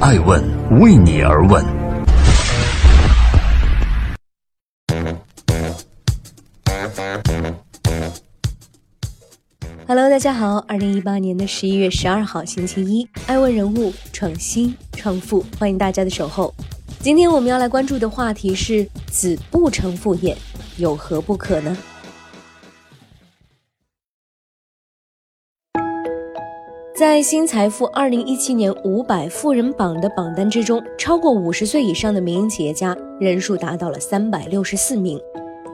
[0.00, 0.40] 爱问
[0.78, 1.64] 为你而问。
[9.88, 16.54] Hello，大家好，二零一八年的十一月十二号星期一，爱问人物创新创富，欢迎大家的守候。
[17.00, 20.36] 今天我们要来关注的话题是子不成父业，
[20.76, 21.76] 有何不可呢？
[26.98, 35.16] 在新财富二零一七年五百富人榜的榜单之中，超过五十岁以上的民营企业家人数达到了三百六十四名，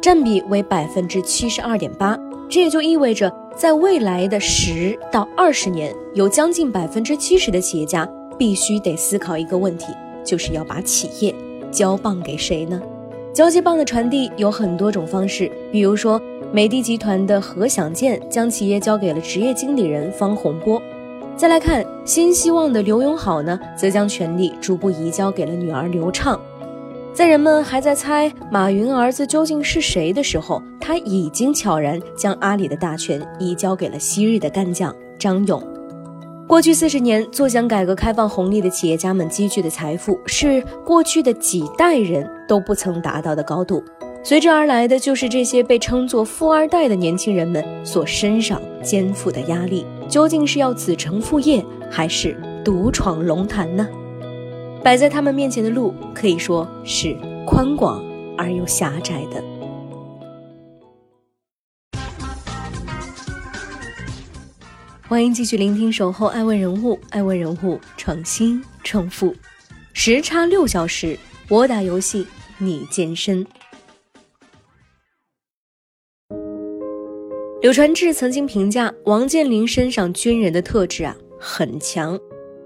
[0.02, 2.15] 占比为百分之七十二点八。
[2.51, 8.06] 这也就意味着，在未来的十到二十年，有将近百分之七十的企业家
[8.38, 9.87] 必须得思考一个问题，
[10.23, 11.34] 就是要把企业
[11.70, 12.79] 交棒给谁呢？
[13.32, 16.20] 交接棒的传递有很多种方式，比如说
[16.52, 20.80] 美的集团的何享健将企业交给了职业经理人方洪波，
[21.37, 26.41] 再来看新希望的刘永好呢，则将权力逐步移交给了女儿刘畅。
[27.13, 35.60] 在人们还在猜马云儿子究竟是谁的时候，他已经悄然将阿里的大权移交给了昔日的干将张勇。
[36.46, 43.82] 过去四十年，坐享改革开放红利的企业家们积聚的财富，是过去的几代人都不曾达到的高度。
[44.26, 49.84] 随之而来的，就是这些被称作富二代的年轻人们所身上肩负的压力。
[50.08, 53.86] 究竟是要子承父业，还是独闯龙潭呢？
[54.82, 57.14] 摆在他们面前的路可以说是
[57.46, 58.02] 宽广
[58.38, 59.45] 而又狭窄的。
[65.06, 69.34] 欢迎继续聆听《守候爱问人物》，爱问人物创新创富，
[69.92, 71.19] 时差六小时，
[71.50, 72.26] 我打游戏，
[72.56, 73.47] 你健身。
[77.65, 82.20] 柳传志曾经评价王健林身上军人的特质啊很强。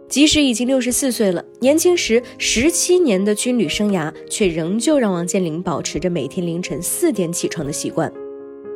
[0.08, 8.12] 即使已经六十四岁了，年轻时十七年的军旅生涯，却仍旧让王健林保持着每天凌晨四点起床的习惯。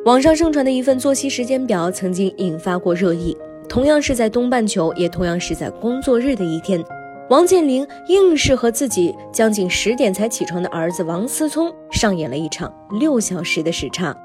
[0.05, 3.35] 网上盛传的一份作息时间表曾经引发过热议。
[3.67, 6.81] 同样是在东半球，也同样是在工作日的一天，
[7.29, 14.15] 王健林硬是和自己将近十点才起床的儿子王思聪上演了一场六小时的时差。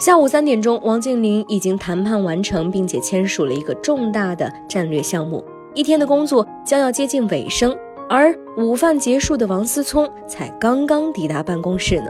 [0.00, 5.44] 下午三点钟，王健林已经谈判完成，并且签署了一个重大的战略项目。
[5.74, 7.76] 一天的工作将要接近尾声，
[8.08, 12.06] 而午饭结束的王思聪才刚刚抵达办公室呢。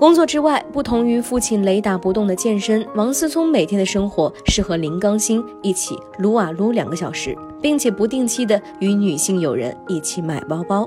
[0.00, 10.84] 工作之外，不同于父亲雷打不动的健身，王思聪每天的生活是和林刚星一起撸啊撸两个小时，并且不定期的与女性友人一起买包包。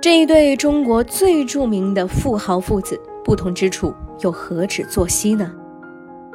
[0.00, 5.52] 这一对中国最著名的富豪父子，不同之处又何止作息呢？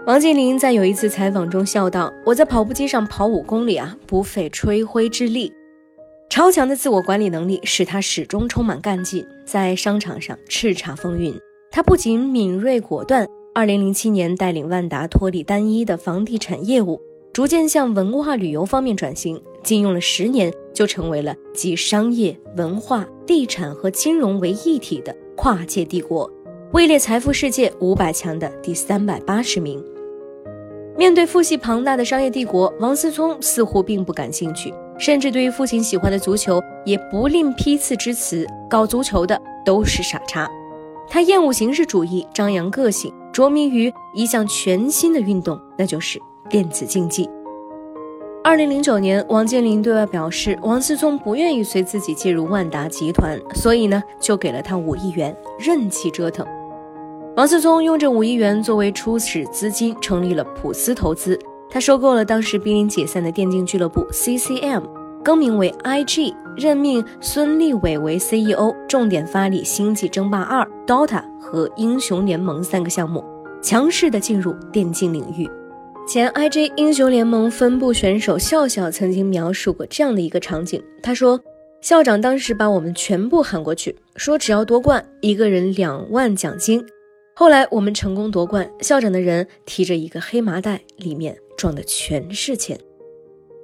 [0.06, 5.54] 王健林在有一次采访中笑道：“我在跑步机上跑五公里啊，不费吹灰之力。
[6.30, 11.34] 超强的自我管理能力使他始终充满干劲，在商场上叱咤风云。
[11.72, 13.26] 他不仅敏锐果断
[13.56, 17.00] ，2007年带领万达脱离单一的房地产业务，
[17.32, 26.30] 逐渐向文化旅游方面转型，仅用了十年就成为了集商业、文化、地产和金融为一体的跨界帝国，
[26.74, 29.84] 位列财富世界五百强的第三百八十名。”
[30.98, 38.48] 面对父系庞大的商业帝国，王思聪似乎并不感兴趣，甚至对于父亲喜欢的足球也不吝批次之词。
[38.70, 40.50] 搞足球的都是傻叉。
[41.10, 47.30] 他厌恶形式主义，张扬个性，着迷于一项全新的运动，那就是电子竞技。
[48.46, 56.48] 二零零九年，王健林对外表示，王思聪不愿意随自己进入万达集团，所以呢，就给了他五亿元，任其折腾。
[57.38, 61.40] 王思聪用这五亿元作为初始资金，成立了普思投资。
[61.70, 64.84] 他收购了当时濒临解散的电竞俱乐部 CCM，
[65.24, 73.24] 更名为 IG，任命孙立伟为 CEO，重点发力《星际争霸二》、DOTA 和《英雄联盟》三个项目，
[73.62, 75.50] 强势的进入电竞领域。
[76.06, 81.40] 前 IG 英雄联盟分部选手笑笑曾经描述过这样的一个场景，他说
[81.80, 86.86] ：“校长当时把我们全部喊过去，说只要夺冠，一个人两万奖金。”
[87.42, 92.80] 后来我们成功夺冠，校长的人提着一个黑麻袋，里面装的全是钱。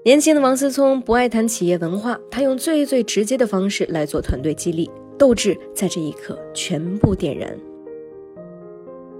[0.03, 7.55] 年轻的王思聪不爱谈企业文化，他用最最直接的方式来做团队激励，斗志在这一刻全部点燃。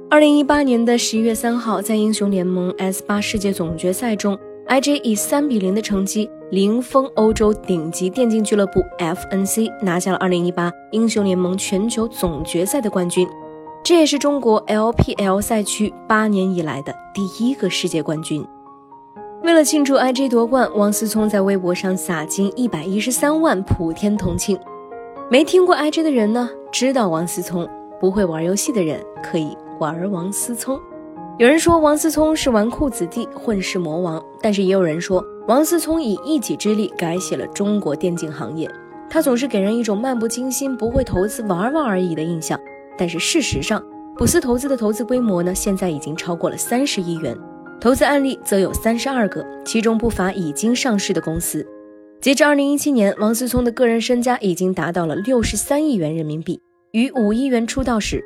[0.09, 4.36] 二零一八年的十一月三号，在英雄联盟 S 八世界总决赛中
[4.68, 13.27] ，IG 以三比零的成绩零封欧洲顶级电竞俱乐部 FNC，拿下了二零一八英雄联盟全球总决赛的冠军。
[13.87, 18.45] 这也是中国 LPL 赛区八年以来的第一个世界冠军。
[19.43, 24.59] 为了庆祝 IG 夺冠，王思聪在微博上撒金一百一十三万，普天同庆。
[25.31, 27.65] 没听过 IG 的人呢，知道王思聪；
[27.97, 30.77] 不会玩游戏的人可以玩王思聪。
[31.37, 38.69] 有人说王思聪是纨绔子弟、混世魔王，但是也有人说王思聪以一己之力改写了中国电竞行业。
[39.09, 42.59] 他总是给人一种漫不经心、不会投资、玩玩而已的印象。
[42.97, 43.83] 但是事实上，
[44.17, 47.38] 普思投资的投资规模呢，现在已经超过了三十亿元。
[47.79, 51.65] 投资案例则有三十二个，其中不乏已经上市的公司。
[52.19, 56.59] 截至二零一七年，王思聪的个人身家已经达到了六十三亿元人民币，
[56.94, 58.23] 与五亿元出道时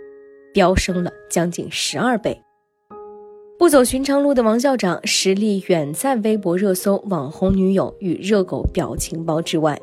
[0.53, 2.41] 飙升了将近十二倍。
[3.59, 9.77] 不走寻常路的王校长，实力远在微博热搜、网红女友与热狗表情包之外。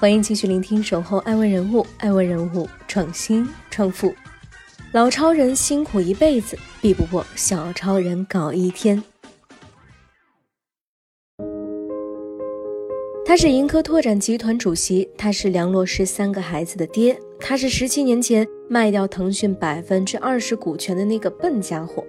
[0.00, 4.14] 欢迎继续聆听《守候爱问人物》，爱问人物创新创富。
[4.92, 9.02] 老超人辛苦一辈子，比不过小超人搞一天。
[13.26, 22.02] 他是盈科拓展集团主席，他是梁洛施三个孩子的爹，他是十七年前卖掉腾讯百分之二十股权的那个笨家伙。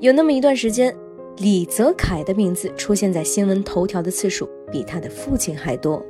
[0.00, 0.96] 有那么一段时间，
[1.36, 6.02] 李泽楷的名字出现在新闻头条的次数比他的父亲还多。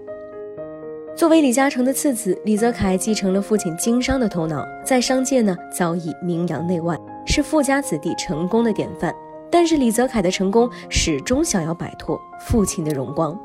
[1.18, 9.12] 作为李嘉诚的次子，李泽楷继承了父亲经商的头脑，在商界呢早已名扬内外，是富家子弟成功的典范。
[9.50, 13.36] 但是李泽楷的成功始终想要摆脱父亲的荣光。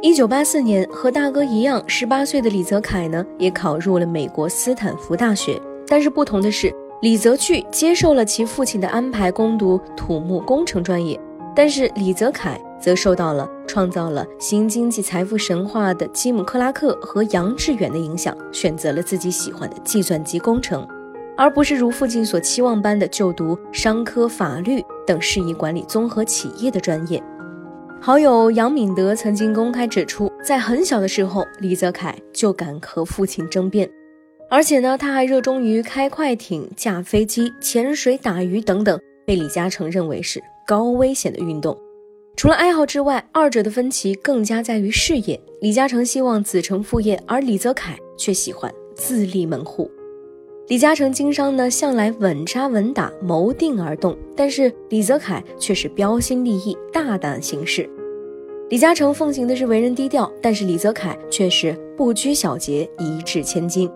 [0.00, 5.60] 一九八四年，和大哥一样，十八岁的李泽楷呢也考入了美国斯坦福大学。
[5.86, 11.20] 但是不同的是，李泽钜接受了其父亲的安排，攻读土木工程专业。
[11.54, 20.86] 但是李泽楷则受到了创造了新经济财富神话的基姆·克拉克和杨致远的影响，选择了自己喜欢的计算机工程，
[21.36, 27.22] 而不是如父亲所期望般的就读商科、法律等适宜管理综合企业的专业。
[28.00, 33.88] 好友杨敏德曾经公开指出，在很小的时候，李泽楷就敢和父亲争辩，
[34.48, 40.42] 而且呢，他还热衷于开快艇、驾飞机、潜水、打鱼等等，被李嘉诚认为是。
[40.66, 41.76] 高危险的运动，
[42.36, 45.38] 除了爱好之外，二者的分歧更加在于事业。
[45.60, 49.90] 李嘉诚希望子承父业，而李泽楷却喜欢自立门户。
[50.68, 57.88] 李嘉诚经商呢，向来稳扎稳打，谋定而动；但是李泽楷却是标新立异，大胆行事。
[58.70, 63.90] 李嘉诚奉行的是为人低调，但是李泽楷却是不拘小节，一掷千金。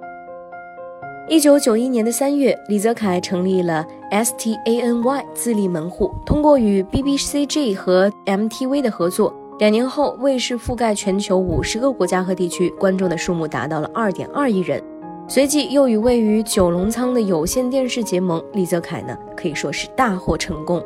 [1.29, 14.81] 一九九一年的三月，李泽楷成立了 STANY 自立门户，通过与 BBCG 和 MTV 的合作，两年后卫视覆盖全球五十个国家和地区，观众的数目达到了二点二亿人。
[15.27, 20.81] 随即又与位于九龙仓的有线电视结盟，李泽楷呢可以说是大获成功。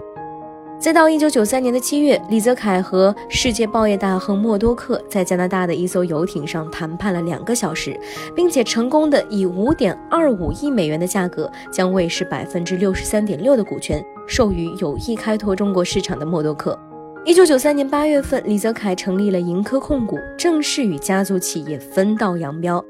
[0.81, 7.99] 再到一九九三年的七月，李泽楷和世界报业大亨默多克在加拿大的一艘游艇上谈判了两个小时，
[8.33, 16.79] 并且成功的以五点二五亿美元的价格将卫视百分之六十三点六的股权授予有意开拓中国市场的默多克。
[17.25, 22.83] 一九九三年八月份，李泽楷成立了盈科控股，正式与家族企业分道扬镳。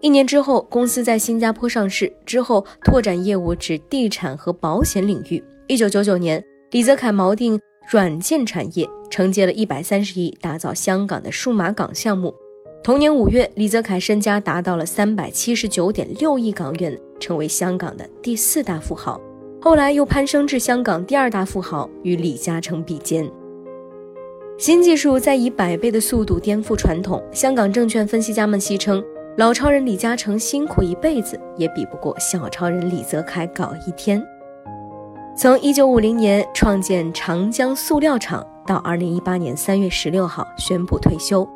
[0.00, 5.44] 一年之后，公司在新加坡上市，之后拓展业务至地产和保险领域。
[5.66, 6.42] 一九九九年。
[6.74, 12.34] 李泽楷锚定软件产业，承接了一百三十亿打造香港的数码港项目。
[12.82, 19.20] 同年五月，李泽楷身家达到了三百七十九点六亿港元，成为香港的第四大富豪。
[19.62, 23.30] 后来又攀升至香港第二大富豪，与李嘉诚比肩。
[24.58, 27.22] 新技术在以百倍的速度颠覆传统。
[27.30, 29.00] 香港证券分析家们戏称，
[29.36, 34.20] 老超人李嘉诚辛苦一辈子，也比不过小超人李泽楷搞一天。
[35.36, 41.46] 从一九五零年创建长江塑料厂，到二零一八年三月十六号宣布退休，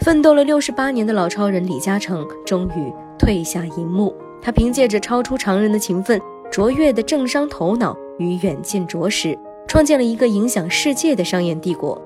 [0.00, 4.12] 奋斗了六十八年的老超人李嘉诚终于退下荧幕。
[4.42, 12.00] 他凭借着超出常人的勤奋、卓越的政商头脑与远见卓识，创建了一个影响世界的商业帝国。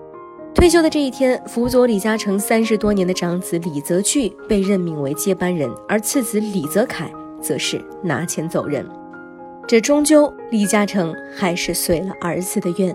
[0.55, 7.11] 退休的这一天，辅佐李嘉诚三十多年的长子李泽钜被任命为接班人，而次子李泽楷
[7.41, 8.87] 则是拿钱走人。
[9.69, 12.95] 这终究，李嘉诚还是遂了儿子的愿。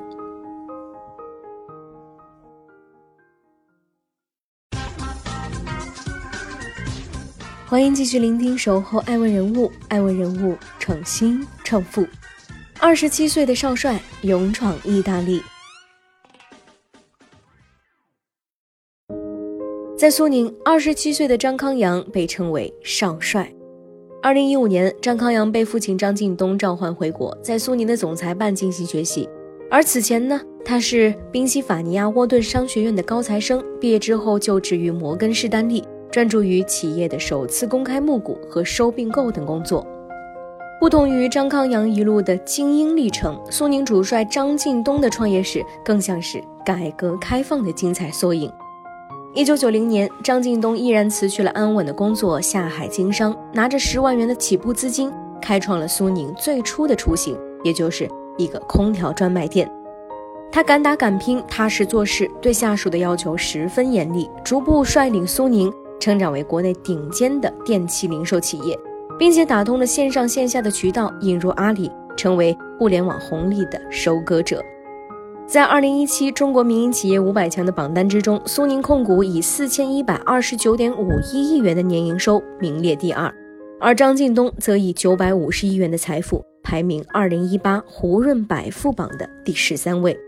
[7.66, 12.06] 欢迎继续聆听《守候爱问人物》，爱问人物创新创富。
[12.80, 15.42] 二十七岁的少帅勇闯意大利，
[19.98, 23.52] 在苏宁，二十七岁的张康阳被称为少帅。
[24.28, 29.30] 二零一五年，张康阳被父亲张近东召唤回国，在苏宁的总裁办进行学习。
[29.72, 35.82] 而此前呢，他是宾夕法尼亚沃顿商学院的高材生，毕业之后就职于摩根士丹利，
[36.12, 39.88] 专注于企业的首次公开募股和收并购等工作。
[40.78, 48.52] 不同于张康阳一路的精英历程，苏宁主帅张近东的创业史更像是改革开放的精彩缩影。
[49.34, 59.70] 一九九零年，张近东毅然辞去了安稳的工作，下海经商，拿着十万元的起步资金，开创了苏宁最初的雏形，也就是一个空调专卖店。
[60.52, 68.78] 他敢打敢拼，踏实做事，对下属的要求十分严厉，逐步率领苏宁成长为国内顶尖的电器零售企业，
[69.20, 74.64] 并且打通了线上线下的渠道，引入阿里，成为互联网红利的收割者。
[75.48, 83.34] 在二零一七中国民营企业五百强的榜单之中，苏宁控股以四千一百二十九点五一亿元的年营收名列第二，
[83.80, 90.20] 而张近东则以九百五十亿元的财富排名二零一八胡润百富榜的第十三位。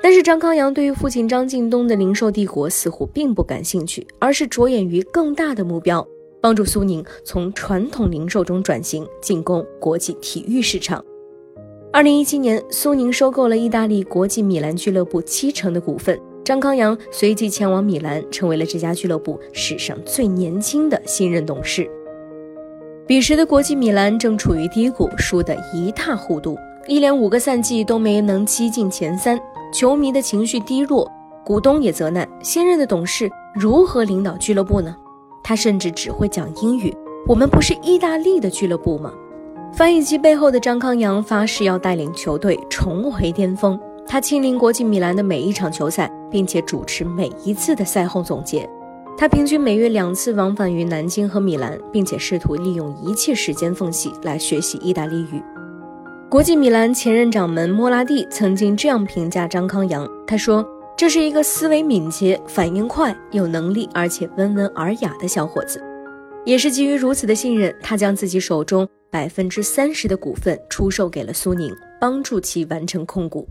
[0.00, 6.06] 但是张康阳对于父亲张近东的零售帝国似乎并不感兴趣，而是着眼于更大的目标，
[6.40, 11.04] 帮助苏宁从传统零售中转型，进攻国际体育市场。
[11.92, 21.90] 二零一七年，苏宁收购了意大利国际米兰俱乐部七成的股份，张康阳随即前往米兰，成为了这家俱乐部史上最年轻的新任董事。
[23.08, 26.56] 彼时的国际米兰正处于低谷，输得一塌糊涂，
[26.86, 29.36] 一连五个赛季都没能踢进前三，
[29.74, 31.10] 球迷的情绪低落，
[31.44, 34.94] 股东也责难新任的董事如何领导俱乐部呢？
[35.42, 39.12] 他甚至只会讲英语，我们不是意大利的俱乐部吗？
[39.72, 43.78] 翻译机背后的张康阳发誓要带领球队重回巅峰。
[44.06, 48.68] 他亲临国际米兰的每一场球赛，并且主持每一次的赛后总结。
[49.16, 55.42] 他平均每月两次往返于南京和米兰，并且试图利用一切时间缝隙来学习意大利语。
[56.28, 65.82] 国际米兰前任掌门莫拉蒂曾经这样评价张康阳：“他说，这是一个思维敏捷、反应快、有能力而且温文尔雅的小伙子。”
[66.44, 68.88] 也是基于如此的信任，他将自己手中。
[69.12, 73.44] 百分之三十的股份出售给了苏宁，帮助其完成控股。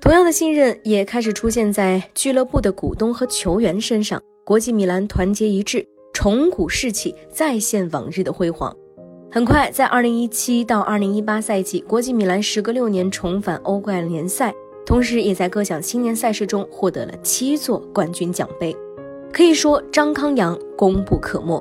[0.00, 4.22] 同样的信任也开始出现在俱乐部的股东和球员身上。
[4.44, 5.84] 国际米兰团结一致，
[6.14, 8.72] 重鼓士气，再现往日的辉煌。
[9.32, 14.54] 很快，在二零一七到二零一八赛季，国际米兰时隔六年重返欧冠联赛，
[14.86, 18.76] 同时也在各项青年赛事中获得了七座冠军奖杯。
[19.32, 21.60] 可以说，张康阳功不可没。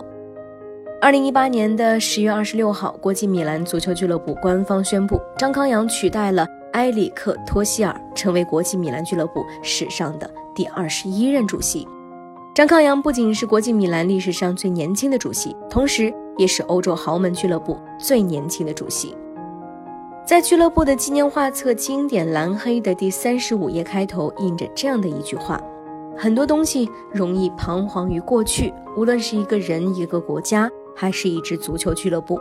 [1.00, 11.88] 二零一八年的十月二十六号，国际米兰足球俱乐部官方宣布，张康阳取代了埃里克·托希尔，成为国际米兰俱乐部史上的第二十一任主席。
[12.56, 19.16] 张康阳不仅是国际米兰历史上最年轻的主席，同时也是欧洲豪门俱乐部最年轻的主席。
[20.26, 25.62] 在俱乐部的纪念画册经典蓝黑的第三十五页开头，印着这样的一句话：
[26.18, 30.68] 很多东西容易彷徨于过去，无论是一个人、一个国家。
[30.98, 32.40] 还是一支足球俱乐部。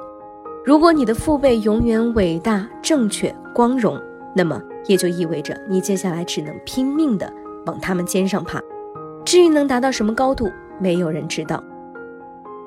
[0.65, 4.01] 如果你的父辈永远伟大、正确、光荣，
[4.35, 7.31] 那么也就意味着你接下来只能拼命的
[7.67, 8.61] 往他们肩上爬。
[9.25, 11.63] 至于能达到什么高度，没有人知道。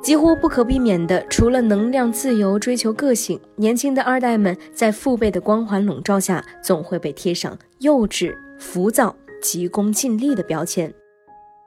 [0.01, 10.93] 几乎不可避免的，除了能量、自由、追求个性，年轻的二代们在父辈的光环笼罩下，总会被贴上幼稚、浮躁、急功近利的标签。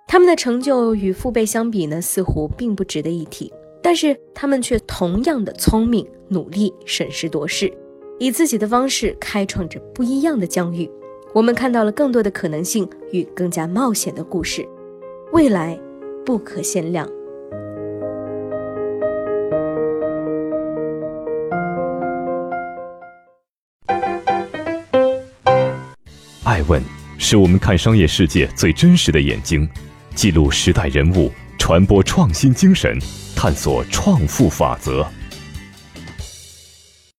[0.07, 3.53] 他们的成就与父辈相比呢，似乎并不值得一提。
[3.83, 7.71] 但是他们却同样的聪明、努力、审时度势，
[8.19, 10.89] 以自己的方式开创着不一样的疆域。
[11.35, 14.67] 我们看到了更多的可能性与更加冒险的故事，
[15.33, 15.79] 未来
[16.25, 17.09] 不可限量。
[26.45, 26.81] 爱问
[27.19, 29.69] 是我们看商业世界最真实的眼睛，
[30.15, 32.97] 记录时代人物，传播创新精神。
[33.43, 35.05] 探索创富法则。